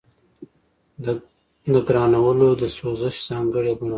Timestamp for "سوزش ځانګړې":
2.77-3.71